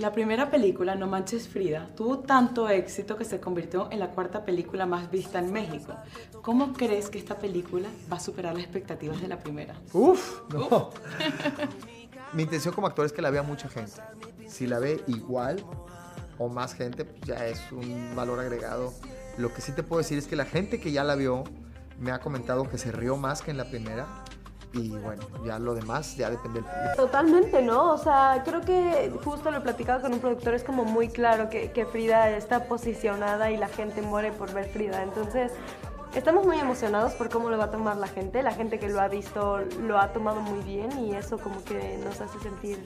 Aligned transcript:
La 0.00 0.12
primera 0.12 0.50
película, 0.50 0.94
No 0.94 1.06
Manches 1.06 1.46
Frida, 1.46 1.86
tuvo 1.94 2.20
tanto 2.20 2.70
éxito 2.70 3.18
que 3.18 3.26
se 3.26 3.38
convirtió 3.38 3.92
en 3.92 3.98
la 3.98 4.08
cuarta 4.08 4.46
película 4.46 4.86
más 4.86 5.10
vista 5.10 5.38
en 5.40 5.52
México. 5.52 5.94
¿Cómo 6.40 6.72
crees 6.72 7.10
que 7.10 7.18
esta 7.18 7.38
película 7.38 7.86
va 8.10 8.16
a 8.16 8.20
superar 8.20 8.54
las 8.54 8.62
expectativas 8.62 9.20
de 9.20 9.28
la 9.28 9.38
primera? 9.38 9.74
Uf, 9.92 10.40
no. 10.54 10.88
Mi 12.32 12.44
intención 12.44 12.72
como 12.72 12.86
actor 12.86 13.04
es 13.04 13.12
que 13.12 13.20
la 13.20 13.28
vea 13.28 13.42
mucha 13.42 13.68
gente. 13.68 14.00
Si 14.48 14.66
la 14.66 14.78
ve 14.78 15.04
igual 15.06 15.62
o 16.38 16.48
más 16.48 16.72
gente, 16.72 17.04
pues 17.04 17.20
ya 17.20 17.46
es 17.46 17.60
un 17.70 18.16
valor 18.16 18.40
agregado. 18.40 18.94
Lo 19.36 19.52
que 19.52 19.60
sí 19.60 19.72
te 19.72 19.82
puedo 19.82 19.98
decir 19.98 20.16
es 20.16 20.26
que 20.26 20.34
la 20.34 20.46
gente 20.46 20.80
que 20.80 20.92
ya 20.92 21.04
la 21.04 21.14
vio 21.14 21.44
me 21.98 22.10
ha 22.10 22.20
comentado 22.20 22.66
que 22.70 22.78
se 22.78 22.90
rió 22.90 23.18
más 23.18 23.42
que 23.42 23.50
en 23.50 23.58
la 23.58 23.68
primera. 23.68 24.24
Y 24.72 24.90
bueno, 24.90 25.22
ya 25.44 25.58
lo 25.58 25.74
demás 25.74 26.16
ya 26.16 26.30
depende 26.30 26.60
del 26.60 26.70
público. 26.70 26.96
Totalmente, 26.96 27.62
¿no? 27.62 27.92
O 27.92 27.98
sea, 27.98 28.42
creo 28.44 28.60
que 28.60 29.12
justo 29.24 29.50
lo 29.50 29.58
he 29.58 29.60
platicado 29.60 30.00
con 30.00 30.12
un 30.12 30.20
productor, 30.20 30.54
es 30.54 30.62
como 30.62 30.84
muy 30.84 31.08
claro 31.08 31.48
que, 31.50 31.86
Frida 31.90 32.30
está 32.30 32.64
posicionada 32.64 33.50
y 33.50 33.56
la 33.56 33.68
gente 33.68 34.00
muere 34.02 34.30
por 34.32 34.52
ver 34.52 34.68
Frida. 34.68 35.02
Entonces, 35.02 35.52
Estamos 36.14 36.44
muy 36.44 36.58
emocionados 36.58 37.12
por 37.12 37.28
cómo 37.28 37.50
lo 37.50 37.56
va 37.56 37.66
a 37.66 37.70
tomar 37.70 37.96
la 37.96 38.08
gente. 38.08 38.42
La 38.42 38.50
gente 38.50 38.80
que 38.80 38.88
lo 38.88 39.00
ha 39.00 39.06
visto 39.06 39.60
lo 39.80 39.96
ha 39.96 40.12
tomado 40.12 40.40
muy 40.40 40.58
bien 40.64 40.90
y 40.98 41.14
eso 41.14 41.38
como 41.38 41.62
que 41.62 41.98
nos 42.02 42.20
hace 42.20 42.36
sentir 42.40 42.82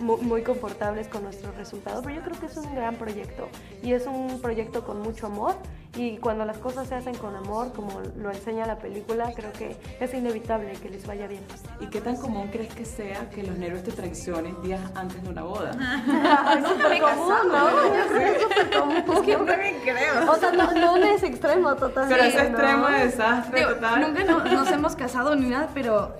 muy, 0.00 0.42
confortables 0.42 1.06
con 1.08 1.22
nuestro 1.22 1.52
resultado. 1.52 2.00
Pero 2.02 2.16
yo 2.16 2.22
creo 2.22 2.40
que 2.40 2.46
es 2.46 2.56
un 2.56 2.74
gran 2.74 2.96
proyecto 2.96 3.48
y 3.82 3.92
es 3.92 4.06
un 4.06 4.40
proyecto 4.40 4.84
con 4.84 5.02
mucho 5.02 5.26
amor 5.26 5.54
y 5.94 6.16
cuando 6.16 6.46
las 6.46 6.56
cosas 6.56 6.88
se 6.88 6.94
hacen 6.94 7.14
con 7.14 7.36
amor, 7.36 7.72
como 7.74 8.00
lo 8.16 8.30
enseña 8.30 8.66
la 8.66 8.78
película, 8.78 9.30
creo 9.36 9.52
que 9.52 9.76
es 10.00 10.14
inevitable 10.14 10.72
que 10.72 10.88
les 10.88 11.06
vaya 11.06 11.26
bien. 11.26 11.42
¿Y 11.80 11.86
qué 11.86 12.00
tan 12.00 12.16
común 12.16 12.48
crees 12.48 12.72
que 12.74 12.86
sea 12.86 13.28
que 13.28 13.42
los 13.42 13.58
nervios 13.58 13.82
te 13.82 13.92
traicionen 13.92 14.60
días 14.62 14.80
antes 14.94 15.22
de 15.22 15.28
una 15.28 15.42
boda? 15.42 15.70
es 16.58 16.66
súper 16.66 17.02
común, 17.02 17.34
¿no? 17.48 17.94
Es 17.94 18.42
súper 18.42 18.70
común. 18.70 18.96
Es 18.96 19.20
que 19.20 19.32
yo 19.32 19.44
también 19.44 19.76
creo. 19.82 20.32
O 20.32 20.36
sea, 20.36 20.52
no, 20.52 20.72
no 20.72 20.96
es 20.96 21.22
extremo 21.22 21.74
totalmente. 21.76 22.14
Pero 22.14 22.28
es 22.28 22.48
extremo 22.48 22.88
de 22.88 23.04
desastre 23.04 23.62
total. 23.62 24.00
Nunca 24.00 24.24
nos 24.24 24.70
hemos 24.70 24.96
casado 24.96 25.36
ni 25.36 25.50
nada, 25.50 25.68
pero 25.74 26.16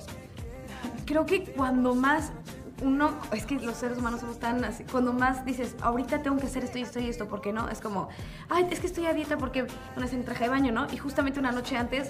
creo 1.07 1.25
que 1.25 1.45
cuando 1.45 1.95
más 1.95 2.31
uno, 2.83 3.13
es 3.33 3.47
que 3.47 3.57
los 3.57 3.77
seres 3.77 3.99
humanos 3.99 4.21
somos 4.21 4.39
tan 4.39 4.65
así, 4.65 4.85
cuando 4.85 5.13
más 5.13 5.45
dices, 5.45 5.75
ahorita 5.81 6.23
tengo 6.23 6.39
que 6.39 6.47
hacer 6.47 6.65
esto 6.65 6.79
y 6.79 6.83
esto 6.83 7.01
y 7.01 7.09
esto, 7.09 7.29
¿por 7.29 7.41
qué 7.41 7.53
no? 7.53 7.69
Es 7.69 7.81
como, 7.81 8.09
ay, 8.49 8.67
es 8.71 8.81
que 8.81 8.87
estoy 8.87 9.07
a 9.07 9.15
dieta 9.15 9.39
porque 9.39 9.67
no 9.97 10.05
es 10.05 10.13
en 10.13 10.25
traje 10.25 10.45
de 10.45 10.51
baño, 10.51 10.73
¿no? 10.73 10.87
Y 10.93 10.97
justamente 10.97 11.41
una 11.41 11.53
noche 11.53 11.77
antes 11.77 12.09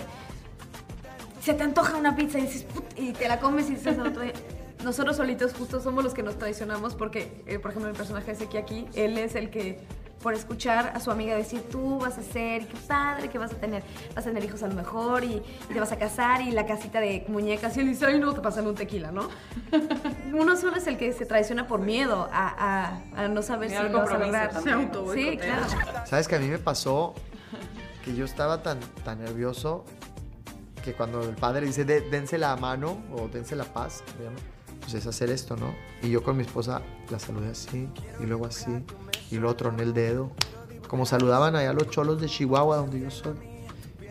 se 1.40 1.54
te 1.54 1.62
antoja 1.62 1.96
una 1.96 2.14
pizza 2.14 2.38
y 2.38 2.42
dices, 2.42 2.64
Put", 2.64 2.84
y 2.96 3.12
te 3.12 3.28
la 3.28 3.40
comes 3.40 3.68
y 3.68 3.74
dices, 3.74 3.96
nosotros 4.84 5.16
solitos 5.16 5.54
justo 5.54 5.80
somos 5.80 6.04
los 6.04 6.14
que 6.14 6.22
nos 6.22 6.38
traicionamos 6.38 6.94
porque, 6.94 7.42
eh, 7.46 7.58
por 7.58 7.70
ejemplo, 7.70 7.90
el 7.90 7.96
personaje 7.96 8.32
de 8.32 8.38
Seki 8.38 8.56
aquí, 8.56 8.86
él 8.94 9.18
es 9.18 9.34
el 9.34 9.50
que 9.50 9.80
por 10.22 10.34
escuchar 10.34 10.92
a 10.94 11.00
su 11.00 11.10
amiga 11.10 11.34
decir, 11.34 11.62
tú 11.70 11.98
vas 11.98 12.16
a 12.16 12.22
ser, 12.22 12.66
qué 12.66 12.76
padre, 12.86 13.28
que 13.28 13.38
vas 13.38 13.52
a 13.52 13.56
tener, 13.56 13.82
vas 14.14 14.24
a 14.24 14.28
tener 14.28 14.44
hijos 14.44 14.62
a 14.62 14.68
lo 14.68 14.74
mejor 14.74 15.24
y, 15.24 15.42
te 15.72 15.80
vas 15.80 15.92
a 15.92 15.98
casar 15.98 16.42
y 16.42 16.50
la 16.50 16.66
casita 16.66 17.00
de 17.00 17.24
muñecas 17.28 17.76
y 17.76 17.80
él 17.80 17.88
dice, 17.88 18.06
ay 18.06 18.18
no, 18.18 18.32
te 18.32 18.40
pasan 18.40 18.66
un 18.66 18.74
tequila, 18.74 19.10
¿no? 19.10 19.28
Uno 20.32 20.56
solo 20.56 20.76
es 20.76 20.86
el 20.86 20.96
que 20.96 21.12
se 21.12 21.26
traiciona 21.26 21.66
por 21.66 21.80
miedo 21.80 22.28
a, 22.32 23.00
a, 23.16 23.28
no 23.28 23.42
saber 23.42 23.70
si 23.70 23.76
lo 23.76 23.98
vas 23.98 24.10
a 24.10 24.18
lograr. 24.18 24.52
Sí, 25.14 25.36
claro. 25.38 25.66
¿Sabes 26.06 26.28
que 26.28 26.36
a 26.36 26.38
mí 26.38 26.46
me 26.46 26.58
pasó 26.58 27.14
que 28.04 28.14
yo 28.14 28.24
estaba 28.24 28.62
tan, 28.62 28.80
tan 29.04 29.22
nervioso 29.22 29.84
que 30.84 30.94
cuando 30.94 31.22
el 31.22 31.36
padre 31.36 31.66
dice, 31.66 31.84
dense 31.84 32.38
la 32.38 32.56
mano 32.56 32.98
o 33.16 33.28
dense 33.28 33.56
la 33.56 33.64
paz, 33.64 34.02
pues 34.80 34.94
es 34.94 35.06
hacer 35.06 35.30
esto, 35.30 35.56
¿no? 35.56 35.74
Y 36.02 36.10
yo 36.10 36.22
con 36.22 36.36
mi 36.36 36.42
esposa 36.42 36.82
la 37.10 37.18
saludé 37.18 37.50
así 37.50 37.88
y 38.20 38.26
luego 38.26 38.46
así 38.46 38.84
y 39.33 39.38
lo 39.38 39.48
otro 39.48 39.70
en 39.70 39.80
el 39.80 39.94
dedo. 39.94 40.30
Como 40.86 41.06
saludaban 41.06 41.56
allá 41.56 41.72
los 41.72 41.88
cholos 41.88 42.20
de 42.20 42.28
Chihuahua, 42.28 42.77
donde 42.77 43.00
yo 43.00 43.11
soy. 43.11 43.34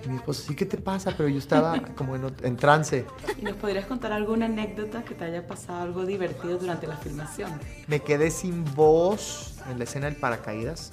Y 0.04 0.10
mi 0.10 0.16
esposa, 0.16 0.44
sí, 0.48 0.56
¿qué 0.56 0.66
te 0.66 0.78
pasa? 0.78 1.14
Pero 1.16 1.30
yo 1.30 1.38
estaba 1.38 1.80
como 1.96 2.16
en, 2.16 2.58
trance. 2.58 3.06
¿Y 3.38 3.44
nos 3.44 3.56
podrías 3.56 3.86
contar 3.86 4.12
alguna 4.14 4.48
anécdota 4.48 5.04
que 5.04 5.14
te 5.14 5.26
haya 5.26 5.46
pasado 5.46 5.84
algo 5.84 6.06
divertido 6.06 6.58
durante 6.58 6.88
la 6.88 6.98
filmación? 6.98 7.52
Me 7.88 8.00
quedé 8.00 8.32
sin 8.32 8.66
voz 8.74 9.58
en 9.70 9.78
la 9.78 9.84
escena 9.84 10.08
del 10.08 10.16
paracaídas. 10.16 10.92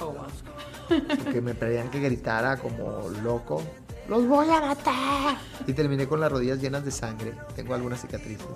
Oh, 0.00 0.06
wow. 0.06 0.26
Porque 1.22 1.42
me 1.42 1.54
pedían 1.54 1.90
que 1.90 2.00
gritara 2.00 2.56
como 2.56 3.10
loco. 3.22 3.62
¡Los 4.08 4.26
voy 4.26 4.48
a 4.48 4.62
matar! 4.62 5.36
Y 5.66 5.74
terminé 5.74 6.08
con 6.08 6.20
las 6.20 6.32
rodillas 6.32 6.58
llenas 6.62 6.82
de 6.82 6.90
sangre. 6.90 7.34
Tengo 7.54 7.74
algunas 7.74 8.00
cicatrices. 8.00 8.46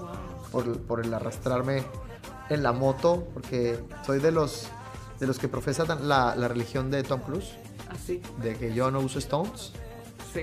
Por, 0.51 0.81
por 0.81 1.05
el 1.05 1.13
arrastrarme 1.13 1.83
en 2.49 2.63
la 2.63 2.73
moto, 2.73 3.29
porque 3.35 3.79
soy 4.07 4.19
de 4.21 4.33
los 4.33 4.71
de 5.23 5.29
los 5.29 5.39
que 5.39 5.47
profesan 5.47 6.09
la, 6.09 6.35
la 6.35 6.49
religión 6.49 6.91
de 6.91 7.05
Tom 7.05 7.21
Cruise. 7.21 7.53
Así. 7.89 8.21
Ah, 8.25 8.43
de 8.43 8.57
que 8.57 8.75
yo 8.75 8.91
no 8.91 8.99
uso 8.99 9.21
Stones. 9.21 9.73
Sí. 10.35 10.43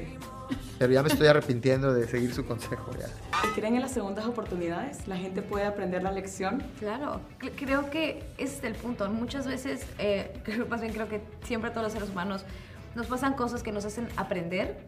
Pero 0.77 0.93
ya 0.93 1.03
me 1.03 1.09
estoy 1.09 1.27
arrepintiendo 1.27 1.93
de 1.93 2.07
seguir 2.07 2.33
su 2.33 2.45
consejo 2.45 2.89
ya. 2.97 3.09
¿Creen 3.55 3.75
en 3.75 3.81
las 3.81 3.91
segundas 3.91 4.25
oportunidades? 4.25 5.05
¿La 5.05 5.17
gente 5.17 5.41
puede 5.41 5.65
aprender 5.65 6.01
la 6.01 6.13
lección? 6.13 6.63
Claro, 6.79 7.19
creo 7.57 7.89
que 7.89 8.23
ese 8.37 8.55
es 8.59 8.63
el 8.63 8.75
punto. 8.75 9.09
Muchas 9.09 9.45
veces, 9.45 9.85
eh, 9.97 10.41
más 10.69 10.79
bien 10.79 10.93
creo 10.93 11.09
que 11.09 11.21
siempre 11.43 11.71
todos 11.71 11.83
los 11.83 11.91
seres 11.91 12.09
humanos 12.09 12.45
nos 12.95 13.07
pasan 13.07 13.33
cosas 13.33 13.63
que 13.63 13.73
nos 13.73 13.83
hacen 13.83 14.07
aprender 14.15 14.79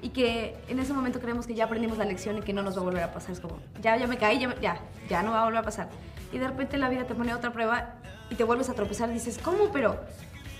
y 0.00 0.08
que 0.10 0.56
en 0.68 0.78
ese 0.78 0.94
momento 0.94 1.20
creemos 1.20 1.46
que 1.46 1.54
ya 1.54 1.64
aprendimos 1.64 1.98
la 1.98 2.06
lección 2.06 2.38
y 2.38 2.40
que 2.40 2.54
no 2.54 2.62
nos 2.62 2.74
va 2.74 2.80
a 2.80 2.84
volver 2.84 3.02
a 3.02 3.12
pasar. 3.12 3.32
Es 3.32 3.40
como, 3.40 3.58
ya, 3.82 3.98
ya 3.98 4.06
me 4.06 4.16
caí, 4.16 4.40
ya, 4.40 4.58
ya, 4.62 4.80
ya 5.10 5.22
no 5.22 5.32
va 5.32 5.42
a 5.42 5.44
volver 5.44 5.60
a 5.60 5.62
pasar. 5.62 5.90
Y 6.32 6.38
de 6.38 6.48
repente 6.48 6.78
la 6.78 6.88
vida 6.88 7.04
te 7.04 7.14
pone 7.14 7.34
otra 7.34 7.52
prueba 7.52 7.95
y 8.30 8.34
te 8.34 8.44
vuelves 8.44 8.68
a 8.68 8.74
tropezar, 8.74 9.12
dices, 9.12 9.38
¿cómo? 9.42 9.70
Pero 9.72 9.96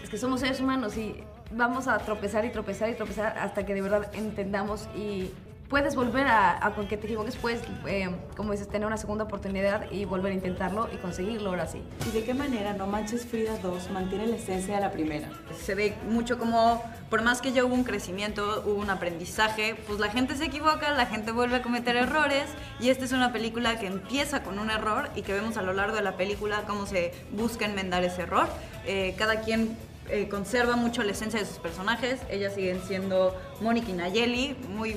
es 0.03 0.11
que 0.11 0.19
somos 0.19 0.41
seres 0.41 0.61
humanos 0.61 0.97
y 0.97 1.23
vamos 1.51 1.89
a 1.89 1.99
tropezar 1.99 2.45
y 2.45 2.51
tropezar 2.51 2.91
y 2.91 2.95
tropezar 2.95 3.39
hasta 3.39 3.65
que 3.65 3.75
de 3.75 3.83
verdad 3.83 4.11
entendamos 4.15 4.89
y 4.97 5.31
puedes 5.69 5.95
volver 5.95 6.27
a, 6.27 6.65
a 6.65 6.75
con 6.75 6.87
que 6.87 6.97
te 6.97 7.07
equivoques, 7.07 7.37
puedes, 7.37 7.63
eh, 7.87 8.11
como 8.37 8.53
dices, 8.53 8.69
tener 8.69 8.87
una 8.87 8.97
segunda 8.97 9.25
oportunidad 9.25 9.91
y 9.91 10.05
volver 10.05 10.33
a 10.33 10.35
intentarlo 10.35 10.89
y 10.93 10.97
conseguirlo 10.97 11.51
ahora 11.51 11.67
sí. 11.67 11.83
¿Y 12.09 12.11
de 12.13 12.25
qué 12.25 12.35
manera 12.35 12.73
No 12.75 12.87
Manches 12.87 13.27
Frida 13.27 13.59
2 13.63 13.91
mantiene 13.91 14.27
la 14.27 14.37
esencia 14.37 14.77
de 14.77 14.81
la 14.81 14.93
primera? 14.93 15.29
Se 15.59 15.75
ve 15.75 15.95
mucho 16.09 16.39
como, 16.39 16.83
por 17.11 17.23
más 17.23 17.41
que 17.41 17.53
ya 17.53 17.65
hubo 17.65 17.75
un 17.75 17.85
crecimiento, 17.85 18.63
hubo 18.67 18.81
un 18.81 18.91
aprendizaje, 18.91 19.75
pues 19.87 19.99
la 19.99 20.09
gente 20.09 20.37
se 20.37 20.45
equivoca, 20.45 20.91
la 20.93 21.07
gente 21.07 21.33
vuelve 21.33 21.57
a 21.57 21.63
cometer 21.63 21.97
errores 21.97 22.45
y 22.81 22.91
esta 22.91 23.05
es 23.05 23.13
una 23.13 23.33
película 23.33 23.79
que 23.79 23.87
empieza 23.87 24.43
con 24.43 24.59
un 24.59 24.71
error 24.71 25.11
y 25.15 25.23
que 25.23 25.33
vemos 25.33 25.57
a 25.57 25.63
lo 25.63 25.73
largo 25.73 25.97
de 25.97 26.03
la 26.03 26.17
película 26.17 26.63
cómo 26.67 26.87
se 26.87 27.13
busca 27.33 27.65
enmendar 27.65 28.05
ese 28.05 28.23
error. 28.23 28.49
Eh, 28.87 29.15
cada 29.19 29.41
quien 29.41 29.77
eh, 30.09 30.29
conserva 30.29 30.77
mucho 30.77 31.03
la 31.03 31.13
esencia 31.13 31.41
de 31.41 31.47
sus 31.47 31.59
personajes. 31.59 32.21
Ellas 32.31 32.55
siguen 32.55 32.81
siendo 32.87 33.35
Mónica 33.61 33.91
y 33.91 33.95
Nayeli, 33.95 34.57
muy 34.69 34.97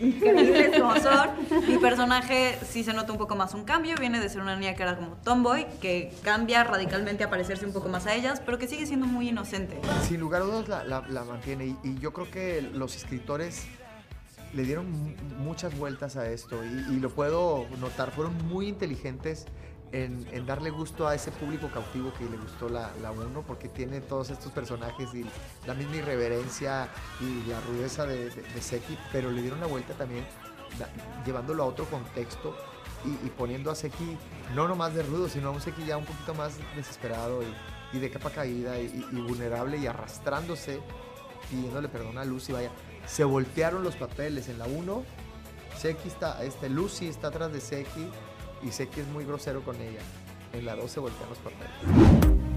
increíbles 0.00 0.80
como 0.80 0.96
son. 0.96 1.30
Mi 1.66 1.78
personaje 1.78 2.58
sí 2.68 2.84
se 2.84 2.92
nota 2.92 3.12
un 3.12 3.18
poco 3.18 3.36
más 3.36 3.54
un 3.54 3.64
cambio, 3.64 3.94
viene 3.98 4.20
de 4.20 4.28
ser 4.28 4.40
una 4.40 4.56
niña 4.56 4.74
que 4.74 4.82
era 4.82 4.96
como 4.96 5.16
tomboy, 5.16 5.66
que 5.80 6.12
cambia 6.22 6.64
radicalmente 6.64 7.24
a 7.24 7.30
parecerse 7.30 7.66
un 7.66 7.72
poco 7.72 7.88
más 7.88 8.06
a 8.06 8.14
ellas, 8.14 8.40
pero 8.44 8.58
que 8.58 8.68
sigue 8.68 8.86
siendo 8.86 9.06
muy 9.06 9.28
inocente. 9.28 9.80
Sin 10.06 10.20
lugar 10.20 10.42
a 10.42 10.44
dudas 10.44 10.68
la, 10.68 10.84
la, 10.84 11.24
mantiene 11.24 11.76
y, 11.82 11.98
yo 11.98 12.12
creo 12.12 12.30
que 12.30 12.62
los 12.62 12.94
escritores 12.96 13.66
le 14.52 14.62
dieron 14.62 15.16
muchas 15.38 15.76
vueltas 15.76 16.16
a 16.16 16.30
esto 16.30 16.62
y, 16.64 16.94
y 16.94 17.00
lo 17.00 17.10
puedo 17.10 17.66
notar, 17.80 18.10
fueron 18.10 18.36
muy 18.48 18.68
inteligentes 18.68 19.46
en, 19.92 20.46
darle 20.46 20.70
gusto 20.70 21.06
a 21.06 21.14
ese 21.14 21.30
público 21.30 21.68
cautivo 21.72 22.12
que 22.14 22.24
le 22.24 22.36
gustó 22.36 22.68
la 22.68 22.92
1, 23.10 23.42
porque 23.46 23.68
tiene 23.68 24.00
todos 24.00 24.30
estos 24.30 24.52
personajes 24.52 25.08
y 25.14 25.24
la 25.66 25.74
misma 25.74 25.96
irreverencia 25.96 26.88
y 27.20 27.48
la 27.48 27.60
rudeza 27.60 28.06
de, 28.06 28.30
Seki, 28.60 28.98
pero 29.12 29.30
le 29.30 29.42
dieron 29.42 29.60
la 29.60 29.66
vuelta 29.66 29.94
también 29.94 30.24
llevándolo 31.24 31.62
a 31.62 31.66
otro 31.66 31.86
contexto 31.86 32.54
y, 33.04 33.28
poniendo 33.30 33.70
a 33.70 33.74
Seki 33.74 34.16
no 34.54 34.66
nomás 34.66 34.94
de 34.94 35.02
rudo, 35.02 35.28
sino 35.28 35.48
a 35.48 35.50
un 35.52 35.60
Seki 35.60 35.86
ya 35.86 35.96
un 35.96 36.04
poquito 36.04 36.34
más 36.34 36.58
desesperado 36.74 37.42
y, 37.42 37.98
de 37.98 38.10
capa 38.10 38.28
caída 38.28 38.78
y, 38.78 39.00
vulnerable 39.26 39.78
y 39.78 39.86
arrastrándose, 39.86 40.80
pidiéndole 41.48 41.88
perdón 41.88 42.18
a 42.18 42.24
Lucy, 42.24 42.52
vaya. 42.52 42.70
Se 43.06 43.24
voltearon 43.24 43.82
los 43.82 43.96
papeles 43.96 44.48
en 44.48 44.58
la 44.58 44.66
1. 44.66 45.02
Seki 45.78 46.08
está, 46.08 46.42
este, 46.42 46.68
Lucy 46.68 47.06
está 47.06 47.28
atrás 47.28 47.52
de 47.52 47.60
Seki 47.60 48.10
y 48.62 48.70
sé 48.70 48.88
que 48.88 49.00
es 49.00 49.06
muy 49.08 49.24
grosero 49.24 49.62
con 49.62 49.76
ella. 49.76 50.00
En 50.52 50.64
la 50.64 50.76
2 50.76 50.90
se 50.90 51.00
voltean 51.00 51.28
los 51.28 51.38
papeles. 51.38 52.55